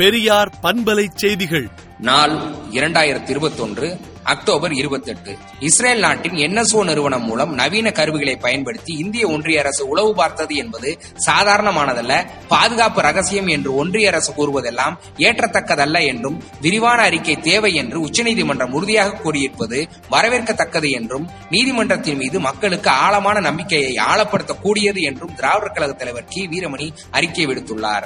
[0.00, 1.68] பெரியார் பண்பலை செய்திகள்.
[1.98, 2.40] நாள்
[2.70, 5.38] இரண்டாயிரத்தி இருபத்தொன்று அக்டோபர் இருபத்தெட்டு.
[5.60, 12.26] இஸ்ரேல் நாட்டின் என்எஸ்ஓ நிறுவனம் மூலம் நவீன கருவிகளை பயன்படுத்தி இந்திய ஒன்றிய அரசு உளவு பார்த்தது என்பது சாதாரணமானதல்ல
[12.48, 19.88] பாதுகாப்பு ரகசியம் என்று ஒன்றிய அரசு கூறுவதெல்லாம் ஏற்றத்தக்கதல்ல என்றும் விரிவான அறிக்கை தேவை என்று உச்சநீதிமன்றம் உறுதியாக கூறியிருப்பது
[20.10, 26.48] வரவேற்கத்தக்கது என்றும் நீதிமன்றத்தின் மீது மக்களுக்கு ஆழமான நம்பிக்கையை ஆழப்படுத்தக்கூடியது என்றும் திராவிடர் கழக தலைவர் கி.
[26.48, 28.04] வீரமணி அறிக்கை விடுத்துள்ளார்.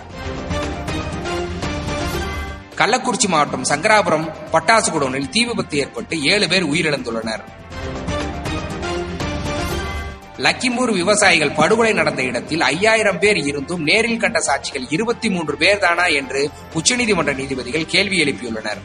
[2.78, 7.42] கள்ளக்குறிச்சி மாவட்டம் சங்கராபுரம் பட்டாசு குடோனில் தீ விபத்து ஏற்பட்டு ஏழு பேர் உயிரிழந்துள்ளனர்.
[10.38, 16.06] லக்கிம்பூர் விவசாயிகள் படுகொலை நடந்த இடத்தில் ஐயாயிரம் பேர் இருந்தும் நேரில் கண்ட சாட்சிகள் இருபத்தி மூன்று பேர் தானா
[16.06, 18.80] என்று உச்சநீதிமன்ற நீதிபதிகள் கேள்வி எழுப்பியுள்ளனர்.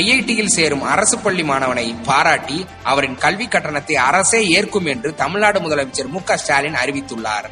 [0.00, 6.20] ஐஐடியில் சேரும் அரசு பள்ளி மாணவனை பாராட்டி அவரின் கல்வி கட்டணத்தை அரசே ஏற்கும் என்று தமிழ்நாடு முதலமைச்சர் மு
[6.24, 7.48] க ஸ்டாலின் அறிவித்துள்ளார்.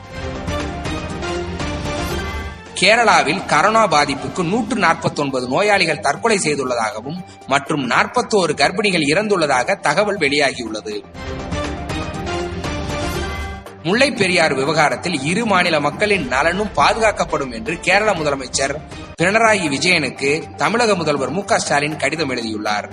[2.80, 11.02] கேரளாவில் கரோனா பாதிப்புக்கு நூற்று நாற்பத்தி ஒன்பது நோயாளிகள் தற்கொலை செய்துள்ளதாகவும் மற்றும் நாற்பத்தோரு கர்ப்பிணிகள் இறந்துள்ளதாக தகவல் வெளியாகியுள்ளது.
[13.82, 18.74] முல்லை பெரியாறு விவகாரத்தில் இரு மாநில மக்களின் நலனும் பாதுகாக்கப்படும் என்று கேரள முதலமைச்சர்
[19.22, 22.88] பினராயி விஜயனுக்கு தமிழக முதல்வர் மு க ஸ்டாலின் கடிதம் எழுதியுள்ளார்.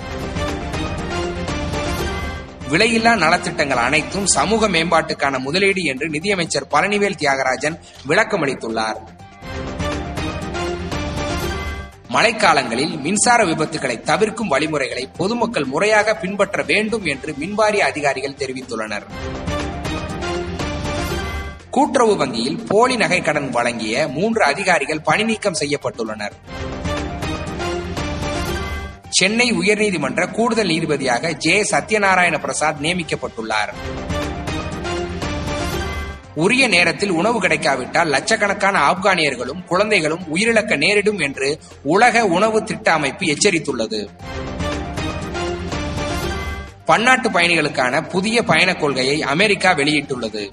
[2.70, 9.00] விலையில்லா நலத்திட்டங்கள் அனைத்தும் சமூக மேம்பாட்டுக்கான முதலீடு என்று நிதியமைச்சர் பழனிவேல் தியாகராஜன் விளக்கமளித்துள்ளார்.
[12.16, 19.04] மழைக்காலங்களில் மின்சார விபத்துகளை தவிர்க்கும் வழிமுறைகளை பொதுமக்கள் முறையாக பின்பற்ற வேண்டும் என்று மின்வாரிய அதிகாரிகள் தெரிவித்துள்ளனர்.
[21.70, 26.32] கூட்டுறவு வங்கியில் போலி நகை கடன் வழங்கிய மூன்று அதிகாரிகள் பணிநீக்கம் செய்யப்பட்டுள்ளனர்.
[29.10, 31.62] சென்னை உயர்நீதிமன்ற கூடுதல் நீதிபதியாக ஜே.
[31.72, 33.74] சத்யநாராயண பிரசாத் நியமிக்கப்பட்டுள்ளார்.
[36.36, 44.08] உரிய நேரத்தில் உணவு கிடைக்காவிட்டால் லட்சக்கணக்கான ஆப்கானியர்களும் குழந்தைகளும் உயிரிழக்க நேரிடும் என்று உலக உணவு திட்ட அமைப்பு எச்சரித்துள்ளது.
[46.86, 50.52] பன்னாட்டு பயணிகளுக்கான புதிய பயணக் கொள்கையை அமெரிக்கா வெளியிட்டுள்ளது.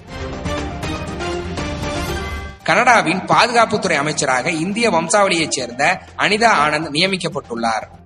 [2.63, 8.02] கனடாவின் பாதுகாப்புத்துறை அமைச்சராக இந்திய வம்சாவளியைச் சேர்ந்த அனிதா ஆனந்த் நியமிக்கப்பட்டுள்ளார்.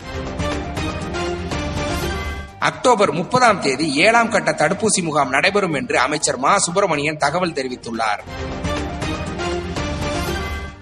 [2.67, 6.57] அக்டோபர் முப்பதாம் தேதி ஏழாம் கட்ட தடுப்பூசி முகாம் நடைபெறும் என்று அமைச்சர் மா.
[6.57, 8.19] சுப்பிரமணியன் தகவல் தெரிவித்துள்ளார்.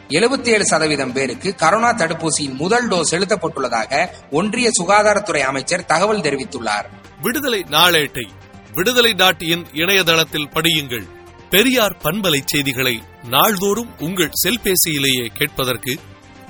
[0.09, 6.85] எழுபத்தி ஏழு சதவீதம் பேருக்கு கரோனா தடுப்பூசியின் முதல் டோஸ் செலுத்தப்பட்டுள்ளதாக ஒன்றிய சுகாதாரத்துறை அமைச்சர் தகவல் தெரிவித்துள்ளார்.
[7.21, 8.27] விடுதலை நாளேட்டை
[8.73, 11.07] விடுதலை டாட் இன் இணையதளத்தில் படியுங்கள்.
[11.49, 15.99] பெரியார் பண்பலை செய்திகளை நாள்தோறும் உங்கள் செல்பேசியிலேயே கேட்பதற்கு